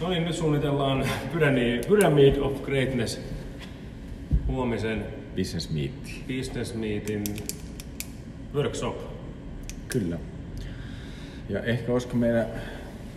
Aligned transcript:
No 0.00 0.08
niin, 0.08 0.24
nyt 0.24 0.34
suunnitellaan 0.34 1.04
Pyramid, 1.88 2.38
of 2.38 2.62
Greatness 2.62 3.20
huomisen 4.46 5.04
Business 5.36 5.70
Meet. 5.70 5.92
Business 6.28 6.74
Meetin 6.74 7.24
workshop. 8.54 8.96
Kyllä. 9.88 10.18
Ja 11.48 11.62
ehkä 11.62 11.92
olisiko 11.92 12.16
meidän 12.16 12.46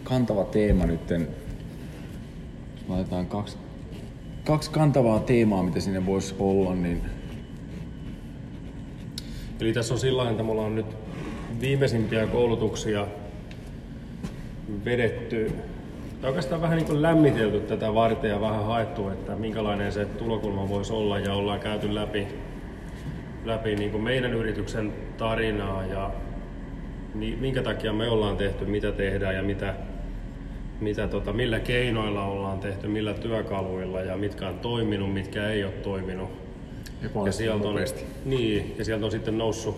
kantava 0.03 0.43
teema 0.43 0.85
nytten, 0.85 1.27
jos 2.75 2.89
laitetaan 2.89 3.25
kaksi, 3.25 3.57
kaksi 4.45 4.71
kantavaa 4.71 5.19
teemaa, 5.19 5.63
mitä 5.63 5.79
sinne 5.79 6.05
voisi 6.05 6.35
olla, 6.39 6.75
niin 6.75 7.01
Eli 9.59 9.73
tässä 9.73 9.93
on 9.93 9.99
sillä 9.99 10.29
että 10.29 10.43
me 10.43 10.51
ollaan 10.51 10.75
nyt 10.75 10.85
viimeisimpiä 11.61 12.27
koulutuksia 12.27 13.07
vedetty, 14.85 15.51
tai 16.21 16.29
oikeastaan 16.29 16.61
vähän 16.61 16.77
niin 16.77 16.87
kuin 16.87 17.01
lämmitelty 17.01 17.59
tätä 17.59 17.93
varten 17.93 18.29
ja 18.29 18.41
vähän 18.41 18.65
haettu, 18.65 19.09
että 19.09 19.35
minkälainen 19.35 19.91
se 19.91 20.05
tulokulma 20.05 20.69
voisi 20.69 20.93
olla 20.93 21.19
ja 21.19 21.33
ollaan 21.33 21.59
käyty 21.59 21.95
läpi, 21.95 22.27
läpi 23.45 23.75
niin 23.75 23.91
kuin 23.91 24.03
meidän 24.03 24.33
yrityksen 24.33 24.93
tarinaa 25.17 25.85
ja 25.85 26.11
niin, 27.15 27.39
minkä 27.39 27.63
takia 27.63 27.93
me 27.93 28.09
ollaan 28.09 28.37
tehty, 28.37 28.65
mitä 28.65 28.91
tehdään 28.91 29.35
ja 29.35 29.43
mitä, 29.43 29.73
mitä 30.79 31.07
tota, 31.07 31.33
millä 31.33 31.59
keinoilla 31.59 32.23
ollaan 32.23 32.59
tehty, 32.59 32.87
millä 32.87 33.13
työkaluilla 33.13 34.01
ja 34.01 34.17
mitkä 34.17 34.47
on 34.47 34.59
toiminut, 34.59 35.13
mitkä 35.13 35.49
ei 35.49 35.63
ole 35.63 35.71
toiminut. 35.71 36.29
Ja 37.25 37.31
sieltä, 37.31 37.67
on, 37.67 37.75
niin, 38.25 38.75
ja 38.77 38.85
sieltä 38.85 39.05
on 39.05 39.11
sitten 39.11 39.37
noussut 39.37 39.75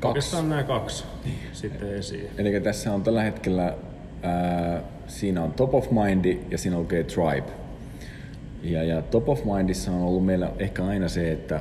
kaksi. 0.00 0.08
oikeastaan 0.08 0.48
nämä 0.48 0.62
kaksi 0.62 1.04
niin. 1.24 1.38
sitten 1.52 1.94
esiin. 1.94 2.28
Eli 2.38 2.60
tässä 2.60 2.92
on 2.92 3.02
tällä 3.02 3.22
hetkellä, 3.22 3.76
ää, 4.22 4.82
siinä 5.06 5.42
on 5.42 5.52
top 5.52 5.74
of 5.74 5.90
mind 5.90 6.38
ja 6.50 6.58
siinä 6.58 6.76
on 6.76 6.82
okay, 6.82 7.04
tribe. 7.04 7.52
Ja, 8.62 8.84
ja 8.84 9.02
top 9.02 9.28
of 9.28 9.44
mindissa 9.44 9.92
on 9.92 10.02
ollut 10.02 10.26
meillä 10.26 10.50
ehkä 10.58 10.84
aina 10.84 11.08
se, 11.08 11.32
että, 11.32 11.60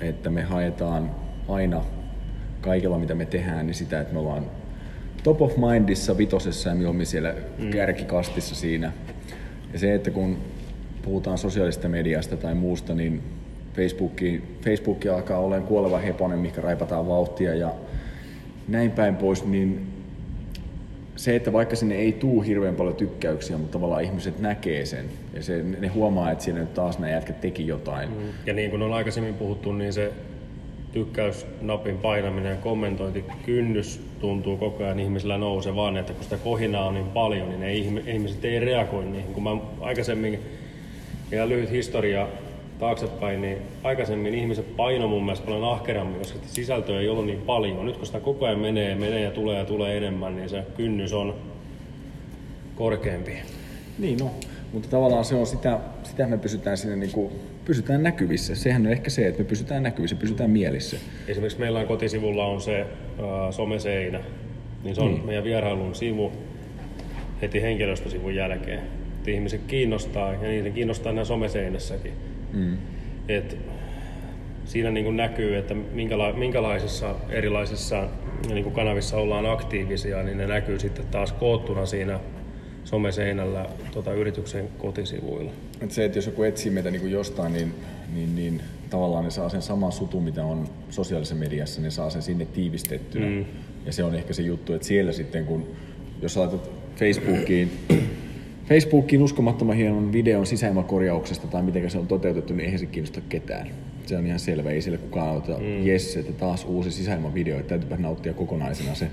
että 0.00 0.30
me 0.30 0.42
haetaan 0.42 1.10
aina 1.48 1.84
kaikella 2.60 2.98
mitä 2.98 3.14
me 3.14 3.26
tehdään, 3.26 3.66
niin 3.66 3.74
sitä, 3.74 4.00
että 4.00 4.12
me 4.12 4.18
ollaan 4.18 4.46
top 5.22 5.42
of 5.42 5.52
mindissa, 5.56 6.18
vitosessa 6.18 6.68
ja 6.68 6.74
mieluummin 6.74 7.06
siellä 7.06 7.34
mm. 7.58 7.70
kärkikastissa 7.70 8.54
siinä. 8.54 8.92
Ja 9.72 9.78
se, 9.78 9.94
että 9.94 10.10
kun 10.10 10.38
puhutaan 11.02 11.38
sosiaalista 11.38 11.88
mediasta 11.88 12.36
tai 12.36 12.54
muusta, 12.54 12.94
niin 12.94 13.22
Facebooki, 13.74 14.42
Facebooki 14.62 15.08
alkaa 15.08 15.38
olla 15.38 15.60
kuoleva 15.60 15.98
heponen, 15.98 16.38
mikä 16.38 16.60
raipataan 16.60 17.08
vauhtia 17.08 17.54
ja 17.54 17.74
näin 18.68 18.90
päin 18.90 19.16
pois, 19.16 19.44
niin 19.44 19.93
se, 21.16 21.36
että 21.36 21.52
vaikka 21.52 21.76
sinne 21.76 21.94
ei 21.94 22.12
tuu 22.12 22.40
hirveän 22.40 22.74
paljon 22.74 22.96
tykkäyksiä, 22.96 23.58
mutta 23.58 23.72
tavallaan 23.72 24.04
ihmiset 24.04 24.38
näkee 24.38 24.86
sen 24.86 25.04
ja 25.34 25.42
se, 25.42 25.62
ne 25.62 25.88
huomaa, 25.88 26.30
että 26.30 26.44
siinä 26.44 26.60
nyt 26.60 26.74
taas 26.74 26.98
nämä 26.98 27.12
jätkät 27.12 27.40
teki 27.40 27.66
jotain. 27.66 28.10
Mm. 28.10 28.16
Ja 28.46 28.52
niin 28.52 28.70
kuin 28.70 28.82
on 28.82 28.92
aikaisemmin 28.92 29.34
puhuttu, 29.34 29.72
niin 29.72 29.92
se 29.92 30.12
tykkäysnapin 30.92 31.98
painaminen 31.98 32.50
ja 32.50 32.56
kommentointikynnys 32.56 34.00
tuntuu 34.20 34.56
koko 34.56 34.84
ajan 34.84 35.00
ihmisillä 35.00 35.38
nousevaan, 35.38 35.96
että 35.96 36.12
kun 36.12 36.24
sitä 36.24 36.36
kohinaa 36.36 36.86
on 36.86 36.94
niin 36.94 37.06
paljon, 37.06 37.48
niin 37.48 37.60
ne 37.60 37.74
ihmiset 38.12 38.44
ei 38.44 38.60
reagoi 38.60 39.04
niihin. 39.04 39.34
Kun 39.34 39.42
mä 39.42 39.50
aikaisemmin, 39.80 40.40
ja 41.30 41.48
lyhyt 41.48 41.70
historia 41.70 42.28
taaksepäin, 42.78 43.40
niin 43.40 43.58
aikaisemmin 43.82 44.34
ihmiset 44.34 44.76
paino 44.76 45.08
mun 45.08 45.24
mielestä 45.24 45.46
paljon 45.46 45.72
ahkerammin, 45.72 46.18
koska 46.18 46.38
sisältöä 46.46 47.00
ei 47.00 47.08
ollut 47.08 47.26
niin 47.26 47.42
paljon. 47.42 47.86
Nyt 47.86 47.96
kun 47.96 48.06
sitä 48.06 48.20
koko 48.20 48.46
ajan 48.46 48.58
menee, 48.58 48.94
menee 48.94 49.20
ja 49.20 49.30
tulee 49.30 49.58
ja 49.58 49.64
tulee 49.64 49.96
enemmän, 49.96 50.36
niin 50.36 50.48
se 50.48 50.62
kynnys 50.76 51.12
on 51.12 51.34
korkeampi. 52.76 53.32
Niin 53.98 54.18
no, 54.18 54.30
mutta 54.72 54.88
tavallaan 54.88 55.24
se 55.24 55.34
on 55.34 55.46
sitä, 55.46 55.78
sitä 56.02 56.26
me 56.26 56.38
pysytään 56.38 56.76
sinne 56.76 56.96
niin 56.96 57.12
kuin, 57.12 57.32
pysytään 57.64 58.02
näkyvissä. 58.02 58.54
Sehän 58.54 58.86
on 58.86 58.92
ehkä 58.92 59.10
se, 59.10 59.26
että 59.26 59.42
me 59.42 59.48
pysytään 59.48 59.82
näkyvissä, 59.82 60.16
pysytään 60.16 60.50
mielissä. 60.50 60.96
Esimerkiksi 61.28 61.58
meillä 61.58 61.78
on 61.78 61.86
kotisivulla 61.86 62.46
on 62.46 62.60
se 62.60 62.80
äh, 62.80 62.86
someseinä, 63.50 64.20
niin 64.84 64.94
se 64.94 65.00
on 65.00 65.14
niin. 65.14 65.26
meidän 65.26 65.44
vierailun 65.44 65.94
sivu 65.94 66.32
heti 67.42 67.62
henkilöstösivun 67.62 68.34
jälkeen. 68.34 68.80
Että 69.16 69.30
ihmiset 69.30 69.60
kiinnostaa 69.66 70.32
ja 70.32 70.48
niitä 70.48 70.70
kiinnostaa 70.70 71.12
nämä 71.12 71.24
someseinässäkin. 71.24 72.12
Mm. 72.54 72.76
Et 73.28 73.56
siinä 74.64 74.90
niin 74.90 75.04
kuin 75.04 75.16
näkyy, 75.16 75.56
että 75.56 75.74
minkäla- 75.74 76.32
minkälaisissa 76.32 77.14
erilaisissa 77.28 78.08
niin 78.48 78.62
kuin 78.62 78.74
kanavissa 78.74 79.16
ollaan 79.16 79.46
aktiivisia, 79.46 80.22
niin 80.22 80.38
ne 80.38 80.46
näkyy 80.46 80.78
sitten 80.78 81.06
taas 81.06 81.32
koottuna 81.32 81.86
siinä 81.86 82.20
someseinällä 82.84 83.66
tota, 83.92 84.12
yrityksen 84.12 84.68
kotisivuilla. 84.78 85.50
Et 85.80 85.90
se, 85.90 86.04
että 86.04 86.18
jos 86.18 86.26
joku 86.26 86.42
etsii 86.42 86.70
meitä 86.70 86.90
niin 86.90 87.00
kuin 87.00 87.12
jostain, 87.12 87.52
niin, 87.52 87.74
niin, 88.14 88.36
niin 88.36 88.62
tavallaan 88.90 89.24
ne 89.24 89.30
saa 89.30 89.48
sen 89.48 89.62
saman 89.62 89.92
sutun, 89.92 90.22
mitä 90.22 90.44
on 90.44 90.68
sosiaalisessa 90.90 91.34
mediassa, 91.34 91.80
ne 91.80 91.90
saa 91.90 92.10
sen 92.10 92.22
sinne 92.22 92.44
tiivistettynä. 92.46 93.26
Mm. 93.26 93.44
Ja 93.86 93.92
se 93.92 94.04
on 94.04 94.14
ehkä 94.14 94.32
se 94.32 94.42
juttu, 94.42 94.72
että 94.72 94.86
siellä 94.86 95.12
sitten 95.12 95.44
kun, 95.44 95.66
jos 96.22 96.36
laitat 96.36 96.70
Facebookiin 96.96 97.70
Facebookin 98.66 99.22
uskomattoman 99.22 99.76
hienon 99.76 100.12
videon 100.12 100.46
sisäilmakorjauksesta 100.46 101.46
tai 101.46 101.62
miten 101.62 101.90
se 101.90 101.98
on 101.98 102.06
toteutettu, 102.06 102.54
niin 102.54 102.64
eihän 102.64 102.78
se 102.78 102.86
kiinnosta 102.86 103.20
ketään. 103.28 103.68
Se 104.06 104.16
on 104.16 104.26
ihan 104.26 104.38
selvä, 104.38 104.70
ei 104.70 104.82
sille 104.82 104.98
kukaan 104.98 105.36
ota, 105.36 105.58
mm. 105.58 105.86
jes, 105.86 106.16
että 106.16 106.32
taas 106.32 106.64
uusi 106.64 106.90
sisäilmavideo, 106.90 107.58
että 107.58 107.68
täytyypä 107.68 107.96
nauttia 107.96 108.32
kokonaisena 108.32 108.94
se. 108.94 109.08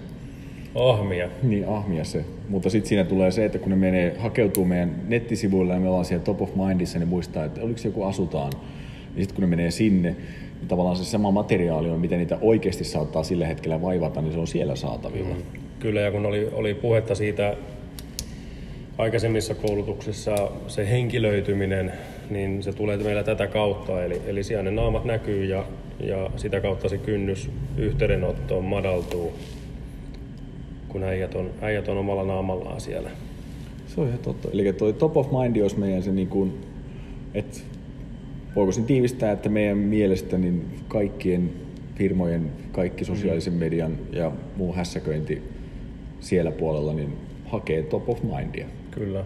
Ahmia. 0.75 1.29
Niin, 1.44 1.67
ahmia 1.67 2.03
se. 2.03 2.25
Mutta 2.50 2.69
sitten 2.69 2.90
siinä 2.90 3.03
tulee 3.03 3.31
se, 3.31 3.45
että 3.45 3.59
kun 3.59 3.69
ne 3.69 3.75
menee, 3.75 4.16
hakeutuu 4.19 4.66
meidän 4.66 4.95
nettisivuille 5.07 5.73
ja 5.73 5.79
me 5.79 5.88
ollaan 5.88 6.06
siellä 6.06 6.23
top 6.23 6.41
of 6.41 6.56
mindissa, 6.56 7.00
niin 7.00 7.09
muistaa, 7.09 7.45
että 7.45 7.61
oliko 7.61 7.78
se 7.78 7.88
joku 7.88 8.03
asutaan. 8.03 8.51
Niin 9.16 9.23
sitten 9.23 9.35
kun 9.35 9.41
ne 9.41 9.47
menee 9.47 9.72
sinne, 9.72 10.16
niin 10.59 10.67
tavallaan 10.67 10.95
se 10.95 11.06
sama 11.06 11.31
materiaali 11.31 11.90
on, 11.90 12.00
miten 12.00 12.19
niitä 12.19 12.38
oikeasti 12.41 12.84
saattaa 12.84 13.23
sillä 13.23 13.47
hetkellä 13.47 13.81
vaivata, 13.81 14.22
niin 14.22 14.34
se 14.34 14.40
on 14.40 14.47
siellä 14.47 14.75
saatavilla. 14.75 15.35
Mm. 15.35 15.59
Kyllä, 15.79 16.01
ja 16.01 16.11
kun 16.11 16.25
oli, 16.25 16.50
oli 16.53 16.73
puhetta 16.73 17.16
siitä 17.16 17.56
aikaisemmissa 18.97 19.56
koulutuksissa 19.56 20.52
se 20.68 20.90
henkilöityminen, 20.90 21.91
niin 22.29 22.63
se 22.63 22.74
tulee 22.74 22.97
meillä 22.97 23.24
tätä 23.24 23.47
kautta. 23.47 24.03
Eli, 24.03 24.22
eli 24.28 24.44
siellä 24.44 24.63
ne 24.63 24.72
naamat 24.72 25.06
näkyy 25.06 25.46
ja, 25.46 25.66
ja 26.00 26.29
sitä 26.35 26.62
kautta 26.62 26.90
se 26.90 26.97
kynnys 26.97 27.50
yhteydenottoon 27.78 28.66
madaltuu, 28.66 29.34
kun 30.88 31.03
äijät 31.03 31.35
on, 31.35 31.50
äijät 31.62 31.88
on 31.88 31.97
omalla 31.97 32.24
naamallaan 32.24 32.81
siellä. 32.81 33.09
Se 33.88 34.02
on 34.02 34.07
ihan 34.07 34.19
totta. 34.19 34.50
Eli 34.53 34.74
toi 34.74 34.94
top 34.94 35.18
of 35.18 35.28
mind 35.31 35.62
olisi 35.62 35.79
meidän 35.79 36.03
se 36.03 36.12
niin 36.12 36.28
kuin, 36.28 36.53
että 37.34 37.59
voiko 38.56 38.72
sen 38.72 38.84
tiivistää, 38.84 39.31
että 39.31 39.50
meidän 39.50 39.78
mielestä 39.78 40.38
niin 40.38 40.66
kaikkien 40.88 41.50
firmojen, 41.96 42.52
kaikki 42.72 43.06
sosiaalisen 43.06 43.53
median 43.53 43.97
ja 44.12 44.31
muu 44.56 44.73
hässäköinti 44.73 45.41
siellä 46.19 46.52
puolella, 46.52 46.94
niin 46.94 47.13
hakee 47.46 47.84
top 47.84 48.09
of 48.09 48.19
mindia. 48.23 48.68
Kyllä. 48.91 49.24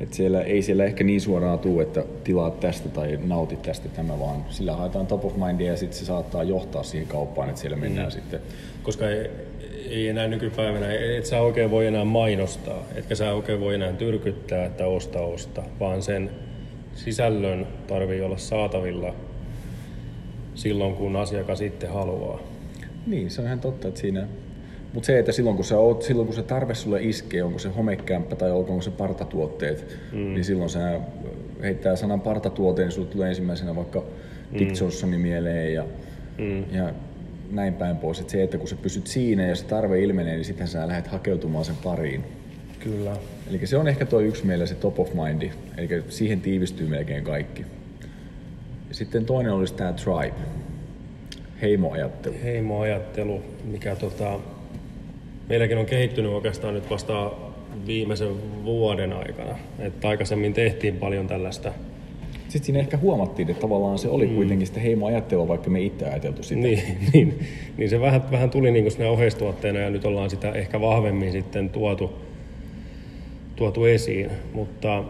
Et 0.00 0.14
siellä, 0.14 0.42
ei 0.42 0.62
siellä 0.62 0.84
ehkä 0.84 1.04
niin 1.04 1.20
suoraan 1.20 1.58
tuu, 1.58 1.80
että 1.80 2.04
tilaat 2.24 2.60
tästä 2.60 2.88
tai 2.88 3.18
nautit 3.24 3.62
tästä 3.62 3.88
tämä, 3.88 4.18
vaan 4.18 4.44
sillä 4.50 4.76
haetaan 4.76 5.06
top 5.06 5.24
of 5.24 5.36
mindia 5.36 5.70
ja 5.70 5.76
sitten 5.76 5.98
se 5.98 6.04
saattaa 6.04 6.42
johtaa 6.42 6.82
siihen 6.82 7.08
kauppaan, 7.08 7.48
että 7.48 7.60
siellä 7.60 7.76
mennään 7.76 8.06
mm. 8.06 8.12
sitten. 8.12 8.40
Koska 8.82 9.10
ei, 9.10 9.30
ei 9.90 10.08
enää 10.08 10.28
nykypäivänä, 10.28 10.86
et 11.16 11.26
sä 11.26 11.40
oikein 11.40 11.70
voi 11.70 11.86
enää 11.86 12.04
mainostaa, 12.04 12.84
etkä 12.94 13.14
sä 13.14 13.32
oikein 13.32 13.60
voi 13.60 13.74
enää 13.74 13.92
tyrkyttää, 13.92 14.64
että 14.64 14.86
osta, 14.86 15.20
osta, 15.20 15.62
vaan 15.80 16.02
sen 16.02 16.30
sisällön 16.94 17.66
tarvii 17.86 18.20
olla 18.20 18.38
saatavilla 18.38 19.14
silloin, 20.54 20.94
kun 20.94 21.16
asiakas 21.16 21.58
sitten 21.58 21.90
haluaa. 21.90 22.40
Niin, 23.06 23.30
se 23.30 23.40
on 23.40 23.46
ihan 23.46 23.60
totta, 23.60 23.88
että 23.88 24.00
siinä 24.00 24.26
mutta 24.94 25.06
se, 25.06 25.18
että 25.18 25.32
silloin 25.32 25.56
kun, 25.56 25.64
sä 25.64 25.78
oot, 25.78 26.02
silloin 26.02 26.26
kun 26.26 26.34
se 26.34 26.42
tarve 26.42 26.74
sulle 26.74 27.02
iskee, 27.02 27.42
onko 27.42 27.58
se 27.58 27.68
homekämppä 27.68 28.36
tai 28.36 28.50
onko 28.50 28.82
se 28.82 28.90
partatuotteet, 28.90 29.98
mm. 30.12 30.18
niin 30.18 30.44
silloin 30.44 30.70
sä 30.70 31.00
heittää 31.62 31.96
sanan 31.96 32.20
partatuote, 32.20 32.82
niin 32.82 32.92
sulle 32.92 33.08
tulee 33.08 33.28
ensimmäisenä 33.28 33.76
vaikka 33.76 34.00
mm. 34.00 34.58
Dick 34.58 34.80
Johnsonin 34.80 35.20
mieleen 35.20 35.74
ja, 35.74 35.84
mm. 36.38 36.64
ja 36.72 36.92
näin 37.50 37.74
päin 37.74 37.96
pois. 37.96 38.20
Et 38.20 38.30
se, 38.30 38.42
että 38.42 38.58
kun 38.58 38.68
sä 38.68 38.76
pysyt 38.76 39.06
siinä 39.06 39.46
ja 39.46 39.56
se 39.56 39.64
tarve 39.64 40.00
ilmenee, 40.00 40.34
niin 40.34 40.44
sitten 40.44 40.68
sä 40.68 40.88
lähdet 40.88 41.06
hakeutumaan 41.06 41.64
sen 41.64 41.76
pariin. 41.84 42.24
Kyllä. 42.80 43.16
Eli 43.50 43.66
se 43.66 43.76
on 43.76 43.88
ehkä 43.88 44.06
tuo 44.06 44.20
yksi 44.20 44.46
meillä 44.46 44.66
se 44.66 44.74
top 44.74 45.00
of 45.00 45.10
mind, 45.14 45.42
eli 45.76 46.02
siihen 46.08 46.40
tiivistyy 46.40 46.86
melkein 46.86 47.24
kaikki. 47.24 47.64
Ja 48.88 48.94
sitten 48.94 49.24
toinen 49.24 49.52
olisi 49.52 49.74
tämä 49.74 49.92
tribe, 49.92 50.34
heimoajattelu. 51.62 52.34
Heimoajattelu, 52.42 53.42
mikä 53.64 53.96
tota, 53.96 54.38
meilläkin 55.50 55.78
on 55.78 55.86
kehittynyt 55.86 56.32
oikeastaan 56.32 56.74
nyt 56.74 56.90
vasta 56.90 57.32
viimeisen 57.86 58.64
vuoden 58.64 59.12
aikana. 59.12 59.56
Että 59.78 60.08
aikaisemmin 60.08 60.52
tehtiin 60.52 60.96
paljon 60.96 61.26
tällaista 61.26 61.72
sitten 62.48 62.66
siinä 62.66 62.78
ehkä 62.78 62.96
huomattiin, 62.96 63.50
että 63.50 63.60
tavallaan 63.60 63.98
se 63.98 64.08
oli 64.08 64.26
mm. 64.26 64.34
kuitenkin 64.34 64.66
sitä 64.66 64.80
heimoajattelua, 64.80 65.48
vaikka 65.48 65.70
me 65.70 65.80
itse 65.80 66.04
ajateltu 66.04 66.42
sitä. 66.42 66.60
Niin, 66.60 66.82
niin, 67.12 67.38
niin 67.76 67.90
se 67.90 68.00
vähän, 68.00 68.30
vähän 68.30 68.50
tuli 68.50 68.70
niin 68.70 69.06
oheistuotteena 69.10 69.78
ja 69.78 69.90
nyt 69.90 70.04
ollaan 70.04 70.30
sitä 70.30 70.52
ehkä 70.52 70.80
vahvemmin 70.80 71.32
sitten 71.32 71.70
tuotu, 71.70 72.12
tuotu 73.56 73.84
esiin, 73.84 74.30
mutta 74.52 75.04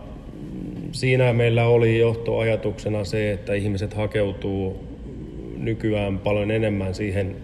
siinä 0.92 1.32
meillä 1.32 1.66
oli 1.66 1.98
johtoajatuksena 1.98 3.04
se, 3.04 3.32
että 3.32 3.54
ihmiset 3.54 3.94
hakeutuu 3.94 4.84
nykyään 5.56 6.18
paljon 6.18 6.50
enemmän 6.50 6.94
siihen 6.94 7.36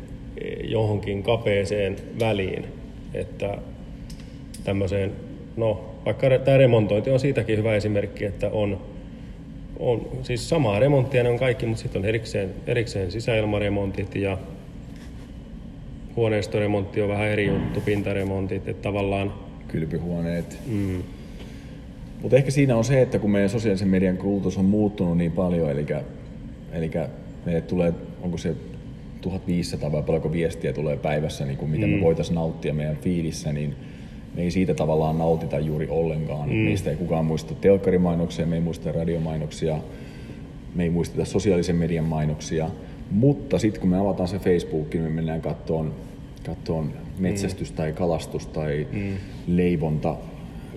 johonkin 0.65 1.23
kapeeseen 1.23 1.97
väliin, 2.21 2.65
että 3.15 3.59
tämmöiseen, 4.65 5.13
no 5.57 5.95
vaikka 6.05 6.27
tämä 6.45 6.59
remontointi 6.59 7.11
on 7.11 7.21
siitäkin 7.21 7.59
hyvä 7.59 7.77
esimerkki, 7.77 8.25
että 8.25 8.51
on, 8.51 8.81
on 9.79 10.09
siis 10.23 10.49
samaa 10.49 10.79
remonttia 10.79 11.23
ne 11.23 11.29
on 11.29 11.39
kaikki, 11.39 11.67
mutta 11.67 11.83
sitten 11.83 12.03
on 12.03 12.09
erikseen, 12.09 12.51
erikseen 12.67 13.11
sisäilmaremontit 13.11 14.15
ja 14.15 14.39
huoneistoremontti 16.17 17.03
on 17.03 17.09
vähän 17.09 17.29
eri 17.29 17.47
juttu, 17.47 17.81
pintaremontit, 17.81 18.69
että 18.69 18.83
tavallaan... 18.83 19.33
Kylpyhuoneet. 19.69 20.59
Mm. 20.67 21.03
Mutta 22.23 22.37
ehkä 22.37 22.51
siinä 22.51 22.77
on 22.77 22.85
se, 22.85 23.03
että 23.03 23.19
kun 23.19 23.31
meidän 23.31 23.51
sosiaalisen 23.51 23.89
median 23.89 24.17
kulutus 24.17 24.59
on 24.59 24.65
muuttunut 24.65 25.17
niin 25.17 25.33
paljon, 25.33 25.71
eli, 25.71 25.87
eli 26.73 26.91
meille 27.45 27.61
tulee, 27.61 27.93
onko 28.23 28.39
se 28.39 28.55
1500 29.31 29.93
vai 29.93 30.03
paljonko 30.03 30.33
viestiä 30.33 30.73
tulee 30.73 30.97
päivässä, 30.97 31.45
niin 31.45 31.57
kuin 31.57 31.71
mitä 31.71 31.87
mm. 31.87 31.93
me 31.93 32.01
voitaisiin 32.01 32.35
nauttia 32.35 32.75
meidän 32.75 32.97
fiilissä, 32.97 33.53
niin 33.53 33.75
me 34.35 34.43
ei 34.43 34.51
siitä 34.51 34.75
tavallaan 34.75 35.19
nautita 35.19 35.59
juuri 35.59 35.89
ollenkaan. 35.91 36.49
Mm. 36.49 36.55
Meistä 36.55 36.91
ei 36.91 36.97
kukaan 36.97 37.25
muista 37.25 37.55
telkkarimainoksia, 37.55 38.47
me 38.47 38.55
ei 38.55 38.61
muista 38.61 38.93
radiomainoksia, 38.93 39.79
me 40.75 40.83
ei 40.83 40.91
muisteta 40.91 41.25
sosiaalisen 41.25 41.77
median 41.77 42.05
mainoksia. 42.05 42.71
Mutta 43.11 43.59
sitten 43.59 43.81
kun 43.81 43.91
me 43.91 43.99
avataan 43.99 44.29
se 44.29 44.39
Facebook, 44.39 44.95
niin 44.95 45.03
me 45.03 45.11
mennään 45.11 45.41
kattoon, 45.41 45.95
kattoon 46.47 46.93
metsästys 47.19 47.73
tai 47.73 47.93
kalastus 47.93 48.47
tai 48.47 48.87
mm. 48.93 49.15
leivonta 49.47 50.17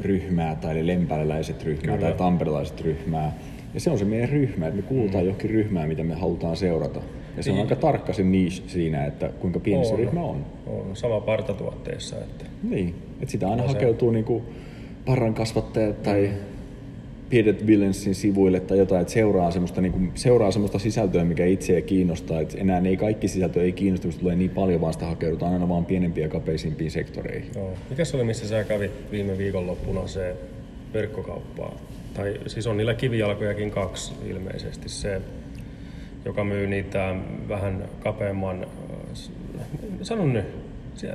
ryhmää 0.02 0.56
tai 0.56 0.88
lempäläläiset 0.88 1.64
ryhmää 1.64 1.98
Kyllä. 1.98 2.10
tai 2.10 2.18
tamperelaiset 2.18 2.82
ryhmää. 2.82 3.38
Ja 3.74 3.80
se 3.80 3.90
on 3.90 4.00
se 4.00 4.06
meidän 4.06 4.30
ryhmä, 4.30 4.68
että 4.68 4.82
me 4.82 4.88
kuulutaan 4.88 5.24
mm. 5.24 5.28
johonkin 5.28 5.50
ryhmään, 5.50 5.88
mitä 5.88 6.04
me 6.04 6.14
halutaan 6.14 6.58
seurata. 6.58 7.02
Ja 7.40 7.44
se 7.44 7.52
on 7.52 7.56
niin. 7.56 7.66
aika 7.66 7.76
tarkka 7.76 8.14
se 8.14 8.24
niche 8.24 8.64
siinä, 8.68 9.06
että 9.06 9.30
kuinka 9.40 9.60
pieni 9.60 9.80
on, 9.80 9.86
se 9.86 9.96
ryhmä 9.96 10.22
on. 10.22 10.46
On 10.68 10.90
sama 10.94 11.20
partatuotteessa. 11.22 12.16
Että... 12.16 12.46
Niin, 12.64 12.96
että 13.22 13.32
sitä 13.32 13.50
aina 13.50 13.62
no 13.62 13.68
hakeutuu 13.68 14.10
se... 14.10 14.14
niin 14.14 14.42
parran 15.06 15.34
kasvattajat 15.34 16.04
tai 16.04 16.28
mm. 16.28 16.34
Piedet 17.30 17.68
Villensin 17.68 18.16
sivuille 18.16 18.60
tai 18.60 18.78
jotain, 18.78 19.02
että 19.02 19.14
seuraa 19.14 19.52
semmoista, 19.52 19.82
niin 19.82 19.92
kuin, 19.92 20.12
seuraa 20.16 20.52
semmoista 20.52 20.80
sisältöä, 20.80 21.24
mikä 21.24 21.46
itseä 21.46 21.82
kiinnostaa. 21.82 22.42
Että 22.42 22.58
enää 22.58 22.82
ei 22.86 22.98
kaikki 22.98 23.28
sisältö 23.28 23.64
ei 23.64 23.72
kiinnosta, 23.72 24.08
kun 24.08 24.20
tulee 24.20 24.36
niin 24.36 24.50
paljon, 24.50 24.82
vaan 24.82 24.94
sitä 24.94 25.06
hakeudutaan 25.06 25.54
aina 25.54 25.70
vaan 25.70 25.86
pienempiä 25.86 26.26
ja 26.26 26.30
kapeisimpiin 26.30 26.92
sektoreihin. 26.92 27.52
Joo. 27.56 27.74
Mikä 27.90 28.06
se 28.06 28.18
oli, 28.18 28.24
missä 28.24 28.48
sä 28.48 28.64
kävit 28.64 28.92
viime 29.12 29.38
viikonloppuna 29.38 30.08
se 30.08 30.36
verkkokauppaa? 30.94 31.76
Tai 32.14 32.40
siis 32.48 32.68
on 32.68 32.78
niillä 32.78 32.94
kivijalkojakin 32.94 33.72
kaksi 33.72 34.14
ilmeisesti. 34.30 34.90
Se, 34.90 35.22
joka 36.26 36.44
myy 36.44 36.68
niitä 36.68 37.16
vähän 37.50 37.84
kapeamman, 38.00 38.68
sanon 40.02 40.34
nyt, 40.34 40.46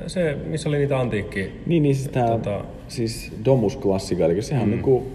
se, 0.07 0.37
missä 0.45 0.69
oli 0.69 0.77
niitä 0.77 0.99
antiikki... 0.99 1.51
Niin, 1.65 1.83
niin 1.83 1.95
siis, 1.95 2.07
tää, 2.07 2.27
tota... 2.27 2.65
siis 2.87 3.31
Domus 3.45 3.77
Classica, 3.77 4.25
eli 4.25 4.41
sehän 4.41 4.63
mm. 4.63 4.71
on 4.71 4.71
niinku 4.71 5.11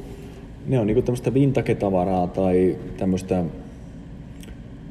ne 0.66 0.78
on 0.78 0.86
niinku 0.86 1.02
tämmöistä 1.02 1.34
vintage-tavaraa 1.34 2.26
tai 2.26 2.76
tämmöistä 2.96 3.44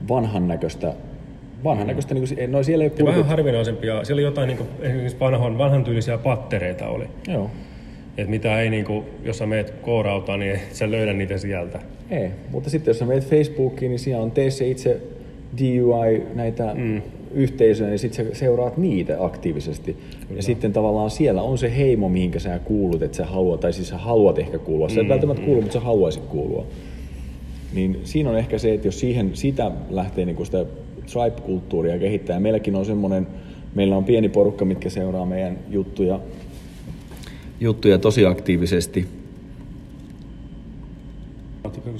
vanhan 0.09 0.47
näköistä 0.47 0.93
vanhan 1.63 1.87
näköistä, 1.87 2.13
niin 2.13 2.27
kuin, 2.27 2.51
no 2.51 2.63
siellä 2.63 2.83
ei 2.83 2.89
purkut... 2.89 3.07
vähän 3.07 3.25
harvinaisempia, 3.25 4.03
siellä 4.03 4.19
oli 4.19 4.25
jotain 4.25 4.47
niin 4.47 4.57
kuin, 4.57 4.69
esimerkiksi 4.81 5.19
vanhan, 5.19 5.57
vanhan 5.57 5.83
tyylisiä 5.83 6.17
pattereita 6.17 6.87
oli. 6.87 7.05
Joo. 7.27 7.51
Et 8.21 8.27
mitä 8.27 8.61
ei, 8.61 8.69
niin 8.69 8.85
kuin, 8.85 9.05
jos 9.23 9.37
sä 9.37 9.45
meet 9.45 9.69
koorauta, 9.69 10.37
niin 10.37 10.51
et 10.51 10.75
sä 10.75 10.91
löydä 10.91 11.13
niitä 11.13 11.37
sieltä. 11.37 11.79
Ei, 12.09 12.29
mutta 12.51 12.69
sitten 12.69 12.91
jos 12.91 12.99
sä 12.99 13.05
meet 13.05 13.29
Facebookiin, 13.29 13.89
niin 13.89 13.99
siellä 13.99 14.23
on 14.23 14.31
tee 14.31 14.51
se 14.51 14.69
itse 14.69 15.01
DUI, 15.57 16.23
näitä 16.35 16.73
mm 16.73 17.01
yhteisöä, 17.33 17.87
niin 17.87 17.99
sitten 17.99 18.25
sä 18.25 18.35
seuraat 18.35 18.77
niitä 18.77 19.17
aktiivisesti. 19.19 19.93
Kyllä. 19.93 20.39
Ja 20.39 20.43
sitten 20.43 20.73
tavallaan 20.73 21.09
siellä 21.09 21.41
on 21.41 21.57
se 21.57 21.77
heimo, 21.77 22.09
mihinkä 22.09 22.39
sä 22.39 22.59
kuulut, 22.59 23.01
että 23.01 23.17
sä 23.17 23.25
haluat, 23.25 23.59
tai 23.59 23.73
siis 23.73 23.87
sä 23.87 23.97
haluat 23.97 24.39
ehkä 24.39 24.57
kuulua. 24.57 24.89
Sä 24.89 25.01
et 25.01 25.07
mm, 25.07 25.09
välttämättä 25.09 25.41
mm. 25.41 25.45
kuulu, 25.45 25.61
mutta 25.61 25.73
sä 25.73 25.79
haluaisit 25.79 26.23
kuulua. 26.23 26.65
Niin 27.73 27.99
siinä 28.03 28.29
on 28.29 28.37
ehkä 28.37 28.57
se, 28.57 28.73
että 28.73 28.87
jos 28.87 28.99
siihen, 28.99 29.29
sitä 29.33 29.71
lähtee 29.89 30.25
niin 30.25 30.45
sitä 30.45 30.65
tribe-kulttuuria 31.13 31.99
kehittää, 31.99 32.35
ja 32.35 32.39
meilläkin 32.39 32.75
on 32.75 32.85
semmoinen, 32.85 33.27
meillä 33.75 33.97
on 33.97 34.03
pieni 34.03 34.29
porukka, 34.29 34.65
mitkä 34.65 34.89
seuraa 34.89 35.25
meidän 35.25 35.57
juttuja, 35.69 36.19
juttuja 37.59 37.97
tosi 37.97 38.25
aktiivisesti, 38.25 39.07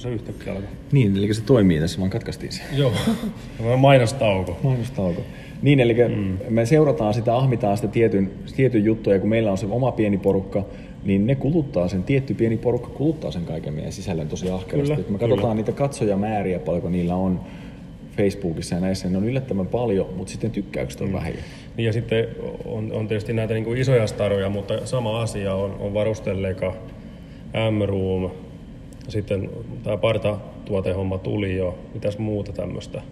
se 0.00 0.14
yhtäkkiä 0.14 0.52
alkoi. 0.52 0.68
Niin, 0.92 1.16
eli 1.16 1.34
se 1.34 1.42
toimii 1.42 1.80
tässä, 1.80 1.98
vaan 1.98 2.10
katkaistiin 2.10 2.52
se. 2.52 2.62
Joo, 2.76 2.92
mainostauko. 3.76 4.58
mainostauko. 4.62 5.22
Niin, 5.62 5.80
eli 5.80 5.96
mm. 6.08 6.38
me 6.48 6.66
seurataan 6.66 7.14
sitä, 7.14 7.36
ahmitaan 7.36 7.76
sitä 7.76 7.88
tietyn, 7.88 8.30
tietyn 8.56 8.84
juttuja, 8.84 9.16
ja 9.16 9.20
kun 9.20 9.28
meillä 9.28 9.50
on 9.50 9.58
se 9.58 9.66
oma 9.66 9.92
pieni 9.92 10.18
porukka, 10.18 10.64
niin 11.04 11.26
ne 11.26 11.34
kuluttaa 11.34 11.88
sen, 11.88 12.02
tietty 12.02 12.34
pieni 12.34 12.56
porukka 12.56 12.88
kuluttaa 12.88 13.30
sen 13.30 13.44
kaiken 13.44 13.74
meidän 13.74 13.92
sisällön 13.92 14.28
tosi 14.28 14.50
ahkerasti. 14.50 14.94
Kyllä, 14.94 15.08
me 15.10 15.18
katsotaan 15.18 15.40
kyllä. 15.40 15.54
niitä 15.54 15.72
katsojamääriä, 15.72 16.58
paljonko 16.58 16.88
niillä 16.88 17.14
on 17.14 17.40
Facebookissa 18.20 18.74
ja 18.74 18.80
näissä, 18.80 19.08
ne 19.08 19.18
on 19.18 19.28
yllättävän 19.28 19.66
paljon, 19.66 20.06
mutta 20.16 20.30
sitten 20.30 20.50
tykkäykset 20.50 21.00
on 21.00 21.08
mm. 21.08 21.12
vähiä. 21.12 21.34
Niin 21.76 21.86
ja 21.86 21.92
sitten 21.92 22.28
on, 22.64 22.92
on 22.92 23.08
tietysti 23.08 23.32
näitä 23.32 23.54
niin 23.54 23.64
kuin 23.64 23.78
isoja 23.78 24.06
staroja, 24.06 24.48
mutta 24.48 24.86
sama 24.86 25.22
asia 25.22 25.54
on, 25.54 25.76
on 25.80 25.94
varustelleka, 25.94 26.74
M-Room, 27.70 28.30
sitten 29.08 29.50
tämä 29.82 29.96
partatuotehomma 29.96 31.18
tuli 31.18 31.56
jo, 31.56 31.78
mitäs 31.94 32.18
muuta 32.18 32.52
tämmöistä. 32.52 33.02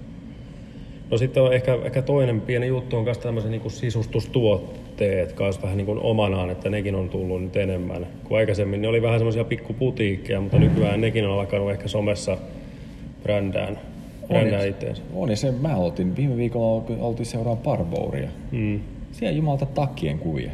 No 1.10 1.18
sitten 1.18 1.42
on 1.42 1.52
ehkä, 1.52 1.78
ehkä 1.84 2.02
toinen 2.02 2.40
pieni 2.40 2.66
juttu 2.66 2.96
on 2.96 3.04
myös 3.04 3.18
tämmöiset 3.18 3.50
niin 3.50 3.70
sisustustuotteet 3.70 5.32
kanssa 5.32 5.62
vähän 5.62 5.76
niin 5.76 5.86
kuin 5.86 5.98
omanaan, 5.98 6.50
että 6.50 6.70
nekin 6.70 6.94
on 6.94 7.08
tullut 7.08 7.42
nyt 7.42 7.56
enemmän. 7.56 8.06
Kun 8.24 8.38
aikaisemmin 8.38 8.82
ne 8.82 8.88
oli 8.88 9.02
vähän 9.02 9.18
semmoisia 9.18 9.44
pikkuputiikkeja, 9.44 10.40
mutta 10.40 10.58
nykyään 10.58 11.00
nekin 11.00 11.26
on 11.26 11.40
alkanut 11.40 11.70
ehkä 11.70 11.88
somessa 11.88 12.38
brändään, 13.22 13.78
brändään 14.28 14.68
itseensä. 14.68 15.02
On, 15.14 15.30
ja 15.30 15.36
se 15.36 15.52
mä 15.52 15.76
oltiin, 15.76 16.16
viime 16.16 16.36
viikolla 16.36 16.84
oltiin 17.00 17.26
seuraa 17.26 17.56
Barbouria. 17.56 18.28
Mm. 18.52 18.80
Siellä 19.12 19.36
jumalta 19.36 19.66
takkien 19.66 20.18
kuvia. 20.18 20.50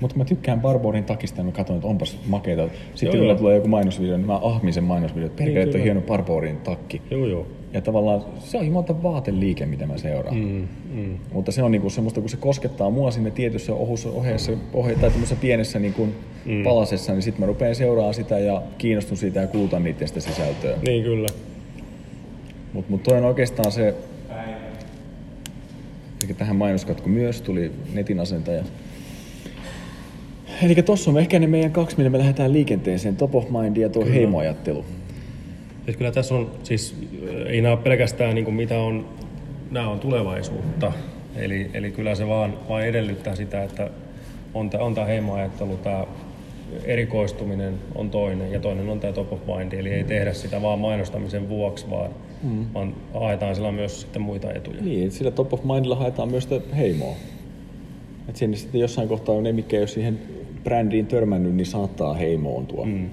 Mutta 0.00 0.16
mä 0.16 0.24
tykkään 0.24 0.60
Barborin 0.60 1.04
takista 1.04 1.40
ja 1.40 1.44
mä 1.44 1.52
katson, 1.52 1.76
että 1.76 1.88
onpas 1.88 2.18
makeita. 2.26 2.68
Sitten 2.94 3.20
kun 3.20 3.36
tulee 3.36 3.54
joku 3.54 3.68
mainosvideo, 3.68 4.16
niin 4.16 4.26
mä 4.26 4.40
ahmin 4.42 4.72
sen 4.72 4.84
mainosvideo, 4.84 5.26
että 5.26 5.44
perkele, 5.44 5.64
niin, 5.64 5.76
on 5.76 5.82
hieno 5.82 6.00
Barborin 6.00 6.56
takki. 6.56 7.02
Joo, 7.10 7.26
joo. 7.26 7.46
Ja 7.72 7.80
tavallaan 7.80 8.24
se 8.38 8.58
on 8.58 8.66
jumalta 8.66 9.02
vaateliike, 9.02 9.66
mitä 9.66 9.86
mä 9.86 9.98
seuraan. 9.98 10.36
Mm, 10.36 10.68
mm. 10.94 11.18
Mutta 11.32 11.52
se 11.52 11.62
on 11.62 11.70
niinku 11.70 11.90
semmoista, 11.90 12.20
kun 12.20 12.30
se 12.30 12.36
koskettaa 12.36 12.90
mua 12.90 13.10
sinne 13.10 13.30
tietyssä 13.30 13.74
ohussa 13.74 14.08
ohjeessa, 14.08 14.52
ohje, 14.72 14.94
tai 14.94 15.10
tämmöisessä 15.10 15.36
pienessä 15.40 15.78
niinku 15.78 16.08
mm. 16.44 16.62
palasessa, 16.62 17.12
niin 17.12 17.22
sitten 17.22 17.40
mä 17.40 17.46
rupean 17.46 17.74
seuraamaan 17.74 18.14
sitä 18.14 18.38
ja 18.38 18.62
kiinnostun 18.78 19.16
siitä 19.16 19.40
ja 19.40 19.46
kulutan 19.46 19.84
niiden 19.84 20.08
sitä 20.08 20.20
sisältöä. 20.20 20.78
Niin 20.86 21.04
kyllä. 21.04 21.28
Mutta 22.72 22.90
mut 22.90 23.02
toi 23.02 23.18
on 23.18 23.24
oikeastaan 23.24 23.72
se, 23.72 23.94
Eli 26.24 26.34
tähän 26.34 26.56
mainoskatku 26.56 27.08
myös 27.08 27.42
tuli 27.42 27.72
netin 27.92 28.20
asentaja. 28.20 28.64
Eli 30.62 30.74
tuossa 30.74 31.10
on 31.10 31.18
ehkä 31.18 31.38
ne 31.38 31.46
meidän 31.46 31.72
kaksi, 31.72 31.96
millä 31.96 32.10
me 32.10 32.18
lähdetään 32.18 32.52
liikenteeseen, 32.52 33.16
top 33.16 33.34
of 33.34 33.50
mind 33.50 33.76
ja 33.76 33.88
tuo 33.88 34.02
kyllä. 34.02 34.14
heimoajattelu. 34.14 34.84
Et 35.86 35.96
kyllä 35.96 36.12
tässä 36.12 36.34
on, 36.34 36.50
siis 36.62 36.96
ei 37.46 37.60
nämä 37.60 37.76
pelkästään 37.76 38.34
niin 38.34 38.44
kuin 38.44 38.54
mitä 38.54 38.78
on, 38.78 39.08
nämä 39.70 39.88
on 39.88 40.00
tulevaisuutta. 40.00 40.92
Eli, 41.36 41.70
eli 41.74 41.90
kyllä 41.90 42.14
se 42.14 42.26
vaan, 42.26 42.54
vaan 42.68 42.86
edellyttää 42.86 43.36
sitä, 43.36 43.62
että 43.62 43.90
on, 44.54 44.70
tämä, 44.70 44.84
on 44.84 44.94
tämä 44.94 45.06
heimoajattelu, 45.06 45.76
tämä 45.76 46.06
erikoistuminen 46.84 47.74
on 47.94 48.10
toinen 48.10 48.52
ja 48.52 48.60
toinen 48.60 48.88
on 48.88 49.00
tämä 49.00 49.12
top 49.12 49.32
of 49.32 49.40
mind. 49.46 49.72
Eli 49.72 49.90
ei 49.90 50.04
tehdä 50.04 50.32
sitä 50.32 50.62
vaan 50.62 50.78
mainostamisen 50.78 51.48
vuoksi, 51.48 51.90
vaan, 51.90 52.10
mm. 52.42 52.66
vaan 52.74 52.94
haetaan 53.14 53.54
sillä 53.54 53.72
myös 53.72 54.00
sitten 54.00 54.22
muita 54.22 54.52
etuja. 54.52 54.82
Niin, 54.82 55.12
sillä 55.12 55.30
top 55.30 55.52
of 55.52 55.64
mindilla 55.64 55.96
haetaan 55.96 56.30
myös 56.30 56.48
heimoa. 56.76 57.16
Et 58.28 58.36
sinne 58.36 58.56
sitten 58.56 58.80
jossain 58.80 59.08
kohtaa 59.08 59.34
on 59.34 59.42
ne, 59.42 59.52
mikä 59.52 59.76
jos 59.76 59.92
siihen 59.92 60.18
brändiin 60.64 61.06
törmännyt, 61.06 61.54
niin 61.54 61.66
saattaa 61.66 62.14
heimoontua. 62.14 62.84
Mm. 62.84 63.10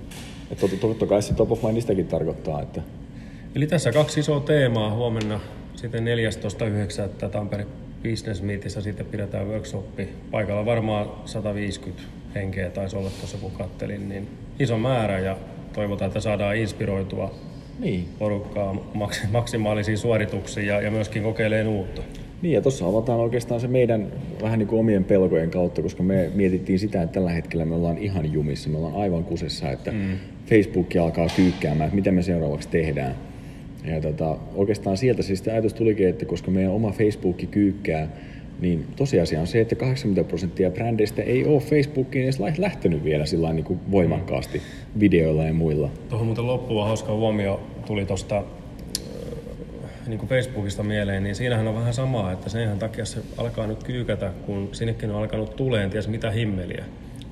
Että 0.52 0.68
totta 0.82 1.06
kai 1.06 1.22
se 1.22 1.34
top 1.34 1.52
of 1.52 1.64
mindistäkin 1.64 2.08
tarkoittaa, 2.08 2.62
että... 2.62 2.82
Eli 3.56 3.68
tässä 3.68 3.92
kaksi 3.92 4.20
isoa 4.20 4.40
teemaa 4.40 4.96
huomenna 4.96 5.40
sitten 5.76 6.06
14.9. 7.24 7.30
Tampere 7.30 7.68
Business 8.04 8.42
Meetissä 8.42 8.82
sitten 8.82 9.06
pidetään 9.06 9.48
workshoppi. 9.48 10.10
Paikalla 10.32 10.66
varmaan 10.66 11.08
150 11.26 12.04
henkeä 12.36 12.70
taisi 12.70 12.98
olla 12.98 13.10
tuossa 13.10 13.38
kun 13.38 13.52
kattelin, 13.52 14.10
niin 14.10 14.28
iso 14.60 14.78
määrä 14.78 15.20
ja 15.20 15.38
toivotaan, 15.74 16.08
että 16.08 16.20
saadaan 16.20 16.58
inspiroitua 16.58 17.36
niin. 17.80 18.06
porukkaa 18.20 18.76
maksimaalisiin 19.32 19.98
suorituksiin 19.98 20.68
ja, 20.68 20.82
ja 20.82 20.92
myöskin 20.92 21.24
kokeilemaan 21.24 21.68
uutta. 21.68 22.02
Niin 22.42 22.54
ja 22.54 22.62
tuossa 22.62 22.88
avataan 22.88 23.20
oikeastaan 23.20 23.62
se 23.62 23.68
meidän 23.68 24.08
vähän 24.42 24.60
niin 24.60 24.68
kuin 24.68 24.80
omien 24.80 25.04
pelkojen 25.04 25.52
kautta, 25.52 25.82
koska 25.82 26.04
me 26.04 26.32
mietittiin 26.36 26.80
sitä, 26.80 27.02
että 27.02 27.14
tällä 27.14 27.32
hetkellä 27.32 27.66
me 27.66 27.76
ollaan 27.76 27.98
ihan 27.98 28.34
jumissa, 28.34 28.70
me 28.70 28.78
ollaan 28.78 28.96
aivan 28.96 29.24
kusessa, 29.24 29.72
että 29.72 29.92
mm. 29.92 30.18
Facebook 30.50 30.96
alkaa 31.02 31.28
kyykkäämään, 31.36 31.88
että 31.88 31.96
mitä 31.96 32.12
me 32.12 32.22
seuraavaksi 32.22 32.70
tehdään. 32.70 33.16
Ja 33.86 34.02
tota, 34.02 34.38
oikeastaan 34.56 34.98
sieltä 34.98 35.24
siis 35.24 35.48
ajatus 35.48 35.74
tulikin, 35.74 36.08
että 36.08 36.26
koska 36.26 36.52
meidän 36.52 36.72
oma 36.72 36.92
Facebook 36.92 37.38
kyykkää, 37.52 38.08
niin 38.62 38.88
tosiasia 38.96 39.42
on 39.42 39.48
se, 39.48 39.62
että 39.62 39.76
80 39.76 40.30
prosenttia 40.30 40.72
brändeistä 40.72 41.22
ei 41.22 41.46
ole 41.46 41.62
Facebookiin 41.62 42.24
edes 42.24 42.40
lähtenyt 42.58 43.04
vielä 43.04 43.26
sillä 43.26 43.54
niin 43.54 43.66
kuin 43.66 43.80
voimakkaasti 43.92 44.62
videoilla 45.00 45.44
ja 45.44 45.54
muilla. 45.54 45.90
Tuohon 46.10 46.28
muuten 46.28 46.48
loppuun 46.48 46.86
hauska 46.86 47.14
huomio 47.14 47.62
tuli 47.86 48.06
tuosta 48.06 48.44
niin 50.10 50.20
kuin 50.20 50.30
Facebookista 50.30 50.84
mieleen, 50.84 51.24
niin 51.24 51.36
siinähän 51.36 51.68
on 51.68 51.76
vähän 51.76 51.94
samaa, 51.94 52.32
että 52.32 52.50
senhän 52.50 52.80
takia 52.80 53.06
se 53.06 53.20
alkaa 53.38 53.68
nyt 53.68 53.84
kyykätä, 53.84 54.32
kun 54.46 54.70
sinnekin 54.72 55.12
on 55.12 55.22
alkanut 55.22 55.56
tuleen, 55.56 55.90
ties 55.90 56.08
mitä 56.08 56.32
himmeliä. 56.32 56.86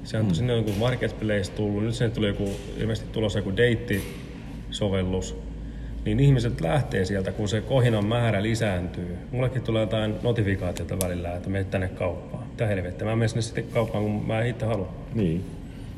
Se 0.04 0.18
on 0.18 0.26
hmm. 0.26 0.34
sinne 0.34 0.56
joku 0.56 0.72
marketplace 0.80 1.52
tullut, 1.52 1.84
nyt 1.84 1.96
sinne 1.96 2.14
tuli 2.14 2.28
joku, 2.28 2.50
ilmeisesti 2.78 3.10
tulossa 3.12 3.40
joku 3.40 3.52
date-sovellus, 3.52 5.36
niin 6.08 6.20
ihmiset 6.20 6.62
lähtee 6.62 7.06
sieltä, 7.06 7.32
kun 7.32 7.50
se 7.50 7.62
kohinan 7.62 8.06
määrä 8.06 8.44
lisääntyy. 8.44 9.18
Mullekin 9.32 9.62
tulee 9.62 9.82
jotain 9.82 10.16
notifikaatiota 10.24 10.98
välillä, 11.04 11.34
että 11.34 11.50
menet 11.50 11.72
tänne 11.72 11.88
kauppaan. 11.88 12.48
Mitä 12.48 12.68
helvettiä, 12.68 13.08
mä 13.08 13.16
menen 13.16 13.30
sinne 13.30 13.42
sitten 13.42 13.64
kauppaan, 13.74 14.04
kun 14.04 14.28
mä 14.28 14.44
itse 14.44 14.66
haluan. 14.66 14.90
Niin. 15.16 15.44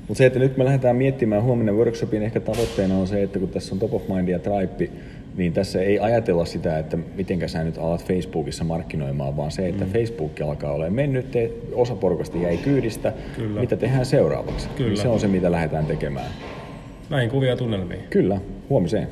Mutta 0.07 0.17
se, 0.17 0.25
että 0.25 0.39
nyt 0.39 0.57
me 0.57 0.65
lähdetään 0.65 0.95
miettimään 0.95 1.43
huomenna 1.43 1.73
workshopin 1.73 2.23
ehkä 2.23 2.39
tavoitteena 2.39 2.97
on 2.97 3.07
se, 3.07 3.23
että 3.23 3.39
kun 3.39 3.49
tässä 3.49 3.75
on 3.75 3.79
Top 3.79 3.93
of 3.93 4.07
Mind 4.07 4.27
ja 4.27 4.39
Tribe, 4.39 4.91
niin 5.37 5.53
tässä 5.53 5.81
ei 5.81 5.99
ajatella 5.99 6.45
sitä, 6.45 6.79
että 6.79 6.97
miten 7.15 7.49
sä 7.49 7.63
nyt 7.63 7.77
alat 7.77 8.05
Facebookissa 8.05 8.63
markkinoimaan, 8.63 9.37
vaan 9.37 9.51
se, 9.51 9.67
että 9.67 9.85
mm. 9.85 9.91
Facebook 9.91 10.41
alkaa 10.41 10.71
olemaan 10.71 10.93
mennyt, 10.93 11.25
osa 11.73 11.95
porukasta 11.95 12.37
jäi 12.37 12.57
kyydistä, 12.57 13.13
Kyllä. 13.35 13.61
mitä 13.61 13.75
tehdään 13.75 14.05
seuraavaksi. 14.05 14.69
Kyllä. 14.69 14.89
Niin 14.89 15.01
se 15.01 15.07
on 15.07 15.19
se, 15.19 15.27
mitä 15.27 15.51
lähdetään 15.51 15.85
tekemään. 15.85 16.31
Näin 17.09 17.29
kuvia 17.29 17.55
tunnelmiin. 17.55 18.01
Kyllä, 18.09 18.41
huomiseen. 18.69 19.07